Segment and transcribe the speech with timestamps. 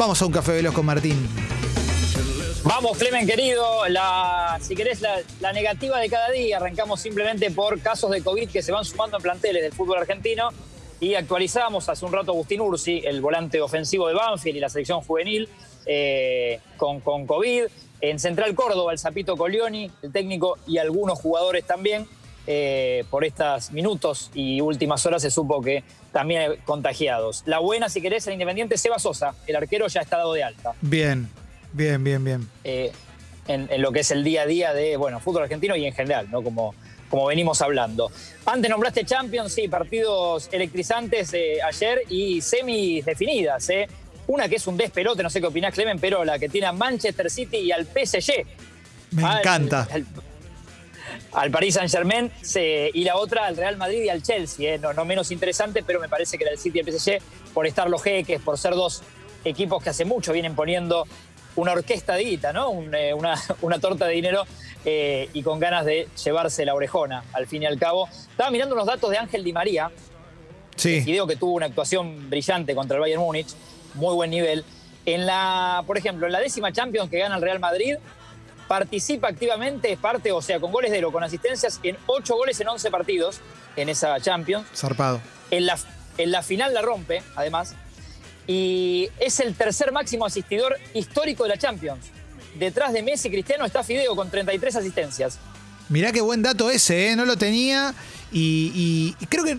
[0.00, 1.28] Vamos a un café veloz con Martín.
[2.64, 8.10] Vamos, Clemen querido, la, si querés la, negativa de cada día, arrancamos simplemente por casos
[8.10, 10.48] de COVID que se van sumando en planteles del fútbol argentino
[11.00, 15.02] y actualizamos hace un rato Agustín Ursi, el volante ofensivo de Banfield y la selección
[15.02, 15.50] juvenil
[15.84, 17.64] eh, con, con COVID.
[18.00, 22.08] En Central Córdoba, el Zapito Colioni, el técnico y algunos jugadores también.
[22.52, 27.44] Eh, por estos minutos y últimas horas se supo que también contagiados.
[27.46, 30.72] La buena, si querés, el Independiente Seba Sosa, el arquero ya está dado de alta.
[30.80, 31.28] Bien,
[31.72, 32.48] bien, bien, bien.
[32.64, 32.90] Eh,
[33.46, 35.92] en, en, lo que es el día a día de, bueno, fútbol argentino y en
[35.92, 36.42] general, ¿no?
[36.42, 36.74] Como,
[37.08, 38.10] como venimos hablando.
[38.44, 43.88] Antes nombraste Champions, sí, partidos electrizantes eh, ayer y semis definidas, ¿eh?
[44.26, 46.72] Una que es un despelote, no sé qué opinás, Clemen, pero la que tiene a
[46.72, 48.44] Manchester City y al PSG.
[49.12, 49.86] Me al, encanta.
[49.88, 50.04] Al,
[51.32, 52.30] al Paris Saint-Germain
[52.92, 54.74] y la otra al Real Madrid y al Chelsea.
[54.74, 54.78] ¿eh?
[54.78, 57.18] No, no, menos interesante, pero me parece que la del City y el PSG,
[57.54, 59.02] por estar los jeques, por ser dos
[59.44, 61.06] equipos que hace mucho vienen poniendo
[61.56, 62.70] una orquesta de guita, ¿no?
[62.70, 64.44] Un, eh, una, una, torta de dinero
[64.84, 68.08] eh, y con ganas de llevarse la orejona, al fin y al cabo.
[68.08, 69.90] Estaba mirando unos datos de Ángel Di María,
[70.76, 71.02] sí.
[71.04, 73.48] y digo que tuvo una actuación brillante contra el Bayern Múnich,
[73.94, 74.64] muy buen nivel.
[75.06, 77.96] En la, por ejemplo, en la décima Champions que gana el Real Madrid,
[78.70, 82.60] participa activamente, es parte, o sea, con goles de oro, con asistencias en 8 goles
[82.60, 83.40] en 11 partidos
[83.74, 84.64] en esa Champions.
[84.76, 85.20] Zarpado.
[85.50, 85.76] En la,
[86.18, 87.74] en la final la rompe, además,
[88.46, 92.12] y es el tercer máximo asistidor histórico de la Champions.
[92.60, 95.40] Detrás de Messi Cristiano está Fideo con 33 asistencias.
[95.88, 97.16] Mirá qué buen dato ese, ¿eh?
[97.16, 97.92] no lo tenía
[98.30, 99.58] y, y, creo que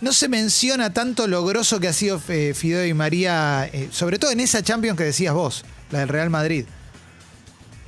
[0.00, 4.20] no se menciona tanto lo grosso que ha sido eh, Fideo y María, eh, sobre
[4.20, 6.64] todo en esa Champions que decías vos, la del Real Madrid.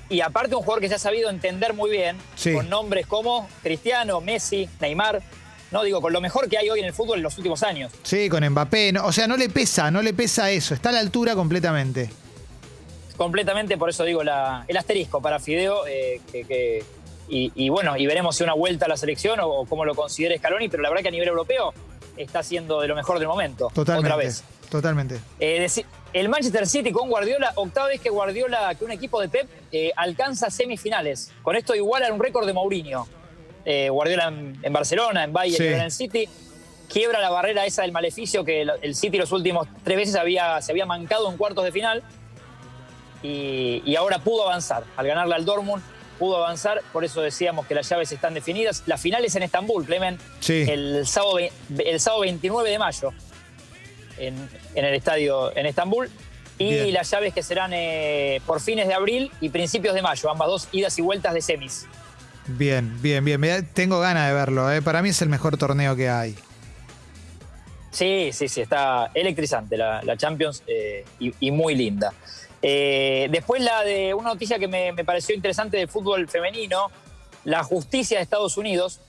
[0.08, 2.52] Y aparte un jugador que se ha sabido entender muy bien, sí.
[2.52, 5.22] con nombres como Cristiano, Messi, Neymar,
[5.70, 7.90] no digo, con lo mejor que hay hoy en el fútbol en los últimos años.
[8.02, 10.92] Sí, con Mbappé, no, o sea, no le pesa, no le pesa eso, está a
[10.92, 12.10] la altura completamente.
[13.16, 16.84] Completamente, por eso digo la, el asterisco para Fideo, eh, que, que,
[17.28, 19.94] y, y, bueno, y veremos si una vuelta a la selección o, o cómo lo
[19.94, 21.72] considere Scaloni, pero la verdad que a nivel europeo
[22.16, 23.70] está siendo de lo mejor del momento.
[23.74, 24.08] Totalmente.
[24.08, 24.44] Otra vez.
[24.70, 25.20] Totalmente.
[25.40, 25.66] Eh,
[26.14, 29.90] el Manchester City con Guardiola, octava vez que Guardiola, que un equipo de Pep eh,
[29.96, 31.30] alcanza semifinales.
[31.42, 33.06] Con esto iguala un récord de Mourinho.
[33.64, 35.66] Eh, Guardiola en, en, Barcelona, en Bayern, Sí.
[35.66, 36.28] en el City.
[36.88, 40.62] Quiebra la barrera esa del maleficio que el, el City los últimos tres veces había,
[40.62, 42.02] se había mancado en cuartos de final.
[43.22, 44.84] Y, y ahora pudo avanzar.
[44.96, 45.82] Al ganarle al Dortmund,
[46.18, 46.82] pudo avanzar.
[46.92, 48.82] Por eso decíamos que las llaves están definidas.
[48.86, 50.18] La final es en Estambul, Clemen.
[50.40, 50.64] Sí.
[50.68, 53.12] El sábado, el sábado 29 de mayo.
[54.18, 54.34] En,
[54.74, 56.10] en el estadio en Estambul.
[56.56, 56.94] Y Bien.
[56.94, 60.30] las llaves que serán eh, por fines de abril y principios de mayo.
[60.30, 61.86] Ambas dos idas y vueltas de semis.
[62.46, 63.68] Bien, bien, bien.
[63.74, 64.70] Tengo ganas de verlo.
[64.70, 64.80] ¿eh?
[64.80, 66.36] Para mí es el mejor torneo que hay.
[67.90, 72.12] Sí, sí, sí, está electrizante la, la Champions eh, y, y muy linda.
[72.60, 76.90] Eh, después la de una noticia que me, me pareció interesante del fútbol femenino,
[77.44, 79.00] la justicia de Estados Unidos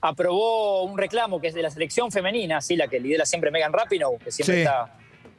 [0.00, 3.72] aprobó un reclamo que es de la selección femenina, sí, la que lidera siempre Megan
[3.72, 4.60] Rapinoe, que siempre Sí.
[4.62, 4.94] está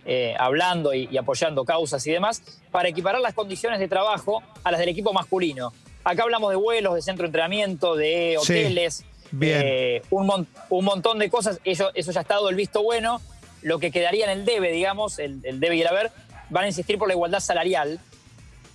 [0.05, 2.41] eh, hablando y, y apoyando causas y demás,
[2.72, 5.73] para equiparar las condiciones de trabajo a las del equipo masculino.
[6.03, 8.53] Acá hablamos de vuelos, de centro de entrenamiento, de Sí.
[8.53, 9.61] hoteles, Bien.
[9.63, 11.59] eh, un, mon- un montón de cosas.
[11.63, 13.22] Eso, eso ya ha estado el visto bueno.
[13.61, 16.11] Lo que quedaría en el debe, digamos, el, el debe y el haber,
[16.49, 17.99] van a insistir por la igualdad salarial.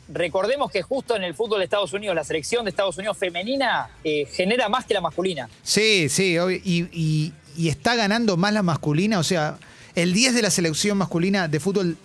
[0.08, 3.88] Recordemos que justo en el fútbol de Estados Unidos, la selección de Estados Unidos femenina
[4.04, 5.48] eh, genera más que la masculina.
[5.62, 9.18] Sí, sí, y, y- y está ganando más la masculina.
[9.18, 9.58] O sea,
[9.94, 11.96] el 10 de la selección masculina de fútbol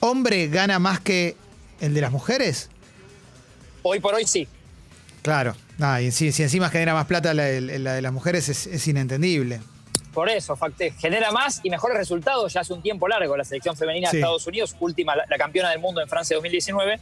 [0.00, 1.36] hombre gana más que
[1.80, 2.68] el de las mujeres.
[3.82, 4.46] Hoy por hoy sí.
[5.22, 5.56] Claro.
[5.80, 8.86] Ah, y si, si encima genera más plata la, la de las mujeres es, es
[8.86, 9.60] inentendible.
[10.12, 10.56] Por eso,
[11.00, 14.18] genera más y mejores resultados ya hace un tiempo largo la selección femenina Sí.
[14.18, 17.00] de Estados Unidos, última, la, la campeona del mundo en Francia 2019.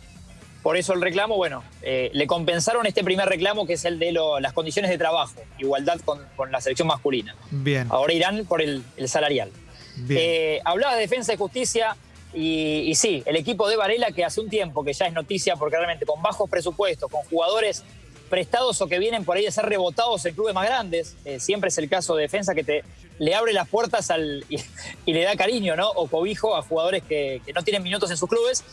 [0.62, 4.12] Por eso el reclamo, bueno, eh, le compensaron este primer reclamo que es el de
[4.12, 7.34] lo- las condiciones de trabajo, igualdad con, con la selección masculina.
[7.50, 7.88] Bien.
[7.90, 9.50] Ahora irán por el, el salarial.
[9.96, 10.20] Bien.
[10.22, 11.96] Eh, hablaba de defensa y justicia
[12.32, 15.56] y, y sí, el equipo de Varela que hace un tiempo que ya es noticia
[15.56, 17.82] porque realmente con bajos presupuestos, con jugadores
[18.30, 21.68] prestados o que vienen por ahí de ser rebotados en clubes más grandes, eh, siempre
[21.68, 22.84] es el caso de defensa que te
[23.18, 24.56] le abre las puertas al, y,
[25.04, 25.91] y le da cariño ¿no?
[25.91, 28.65] o cobijo a jugadores que, que no tienen minutos en sus clubes.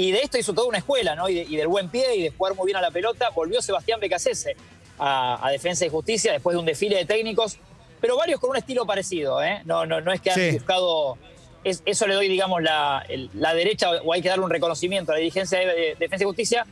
[0.00, 1.28] Y de esto hizo toda una escuela, ¿no?
[1.28, 3.60] Y, de- y del buen pie y de jugar muy bien a la pelota, volvió
[3.60, 4.56] Sebastián Becasese
[4.98, 7.58] a, a Defensa y Justicia después de un desfile de técnicos,
[8.00, 9.60] pero varios con un estilo parecido, ¿eh?
[9.66, 10.50] No, no, no es que han Sí.
[10.52, 11.18] buscado.
[11.62, 15.12] es- eso le doy, digamos, la, el- la derecha, o hay que darle un reconocimiento
[15.12, 16.66] a la dirigencia de, de Defensa y Justicia,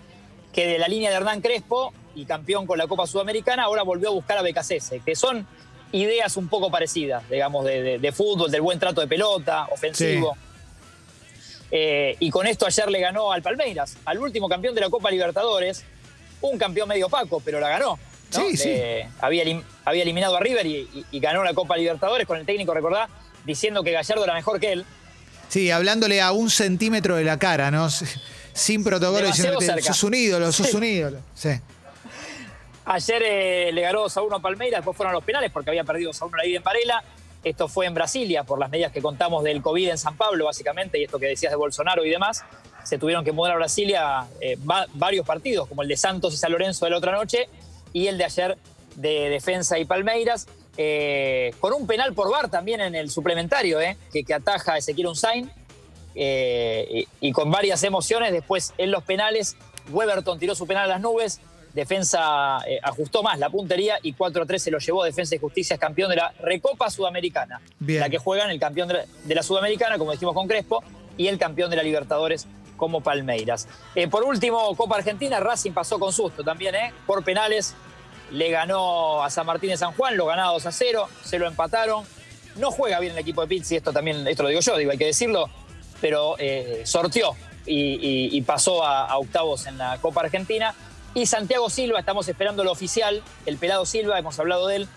[0.51, 4.09] que de la línea de Hernán Crespo y campeón con la Copa Sudamericana, ahora volvió
[4.09, 5.47] a buscar a Becasese, que son
[5.93, 10.39] ideas un poco parecidas, digamos, de, de- de fútbol, del buen trato de pelota, ofensivo.
[11.71, 15.11] Eh, y con esto ayer le ganó al Palmeiras, al último campeón de la Copa
[15.11, 15.85] Libertadores,
[16.41, 17.99] un campeón medio opaco, pero la ganó.
[18.31, 18.71] Sí, sí.
[19.21, 19.45] había,
[19.85, 23.09] había, eliminado a River y, ganó la Copa Libertadores con el técnico, recordá,
[23.45, 24.85] diciendo que Gallardo era mejor que él.
[25.49, 27.89] Sí, hablándole a un centímetro de la cara, ¿no?
[28.53, 31.21] Sin protocolo, diciendo sos un ídolo, sos un ídolo.
[31.35, 31.51] Sí.
[32.85, 35.71] Ayer eh, le ganó 2 a 1 a Palmeiras, después fueron a los penales porque
[35.71, 37.05] había perdido 2 a 1 la ida en Varela.
[37.45, 40.99] Esto fue en Brasilia por las medidas que contamos del COVID en San Pablo, básicamente,
[40.99, 42.45] y esto que decías de Bolsonaro y demás.
[42.85, 44.57] Se tuvieron que mudar a Brasilia eh,
[44.95, 47.49] varios partidos, como el de Santos y San Lorenzo de la otra noche
[47.93, 48.59] y el de ayer
[48.97, 50.47] de Defensa y Palmeiras.
[50.77, 54.79] Eh, con un penal por VAR también en el suplementario, eh, que, que, ataja a
[54.79, 55.51] Ezequiel Unzain.
[56.15, 59.57] y, y, con varias emociones, después en los penales,
[59.91, 61.41] Weberton tiró su penal a las nubes,
[61.75, 65.05] Defensa eh, ajustó más la puntería y 4-3 se lo llevó.
[65.05, 67.61] Defensa y Justicia es campeón de la Recopa Sudamericana.
[67.81, 70.83] La que juegan el campeón de la, Sudamericana, como dijimos con Crespo,
[71.17, 73.69] y el campeón de la Libertadores como Palmeiras.
[73.95, 76.93] Eh, por último, Copa Argentina, Racing pasó con susto también, ¿eh?
[77.07, 77.75] Por penales
[78.31, 81.47] le ganó a San Martín de San Juan, lo ganó 2 a 0, se lo
[81.47, 82.05] empataron.
[82.57, 84.99] No juega bien el equipo de Pizzi, esto también, esto lo digo yo, digo, hay
[84.99, 85.49] que decirlo,
[86.01, 87.37] pero eh, sorteó
[87.67, 90.75] y, pasó a octavos en la Copa Argentina.
[91.19, 94.89] Y Santiago Silva, estamos esperando lo oficial, el pelado Silva, hemos hablado de él,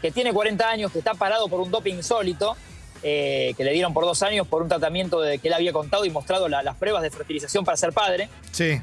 [0.00, 2.56] que tiene 40 años, que está parado por un doping insólito,
[3.02, 6.04] eh, que le dieron por dos años por un tratamiento de, que él había contado
[6.04, 8.28] y mostrado las pruebas de fertilización para ser padre.
[8.52, 8.80] Sí.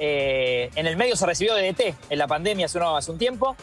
[0.00, 3.54] Eh, en el medio se recibió de DT en la pandemia hace, hace un tiempo,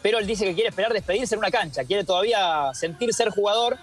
[0.00, 3.76] pero él dice que quiere esperar despedirse en una cancha, quiere todavía sentir ser jugador,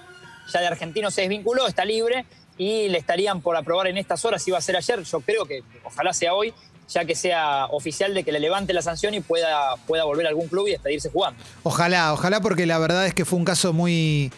[0.51, 2.25] ya de argentino se desvinculó, está libre
[2.57, 5.45] y le estarían por aprobar en estas horas, si iba a ser ayer, yo creo
[5.45, 6.51] que ojalá sea hoy,
[6.89, 10.29] ya que sea oficial de que le levante la sanción y pueda, pueda volver a
[10.29, 11.41] algún club y despedirse jugando.
[11.63, 14.31] Ojalá, ojalá, porque la verdad es que fue un caso muy,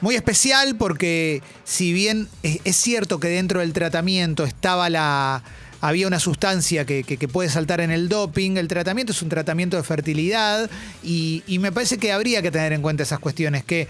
[0.00, 5.42] muy especial, porque si bien es, cierto que dentro del tratamiento estaba la.
[5.82, 8.58] Había una sustancia que, puede saltar en el doping.
[8.58, 10.70] El tratamiento es un tratamiento de fertilidad
[11.02, 13.64] y, y me parece que habría que tener en cuenta esas cuestiones.
[13.64, 13.88] Que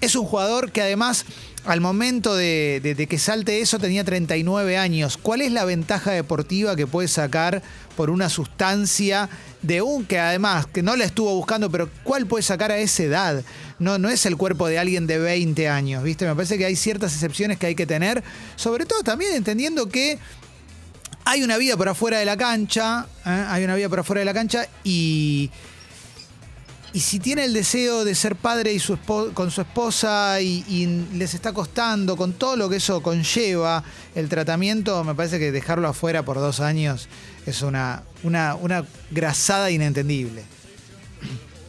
[0.00, 1.24] es un jugador que además
[1.64, 5.18] al momento de, que salte eso tenía 39 años.
[5.18, 7.62] ¿Cuál es la ventaja deportiva que puede sacar
[7.96, 9.28] por una sustancia
[9.60, 13.02] de un que además, que no la estuvo buscando, pero cuál puede sacar a esa
[13.02, 13.44] edad?
[13.78, 16.26] No, no es el cuerpo de alguien de 20 años, ¿viste?
[16.26, 18.22] Me parece que hay ciertas excepciones que hay que tener,
[18.56, 20.18] sobre todo también entendiendo que
[21.24, 23.44] hay una vida por afuera de la cancha, ¿eh?
[23.48, 25.50] hay una vida por afuera de la cancha y
[26.98, 28.98] y si tiene el deseo de ser padre y su
[29.32, 33.84] con su esposa y, les está costando, con todo lo que eso conlleva,
[34.16, 37.08] el tratamiento, me parece que dejarlo afuera por dos años
[37.46, 40.42] es una, una, una grasada inentendible.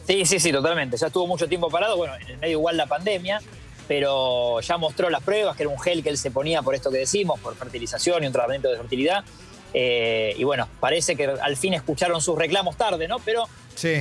[0.04, 0.96] Sí, sí, sí, totalmente.
[0.96, 3.40] Ya estuvo mucho tiempo parado, bueno, en el medio igual la pandemia,
[3.86, 6.90] pero ya mostró las pruebas, que era un gel que él se ponía por esto
[6.90, 9.24] que decimos, por fertilización y un tratamiento de fertilidad.
[9.72, 13.18] Eh, y bueno, parece que al fin escucharon sus reclamos tarde, ¿no?
[13.20, 13.48] Pero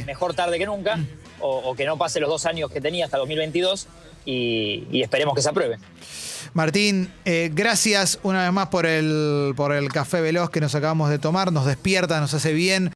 [0.06, 1.08] mejor tarde que nunca, mm.
[1.42, 3.88] o, que no pase los dos años que tenía hasta 2022
[4.26, 5.78] y, esperemos que se apruebe.
[6.54, 11.10] Martín, eh, gracias una vez más por el, por el café veloz que nos acabamos
[11.10, 12.88] de tomar, nos despierta, nos hace bien.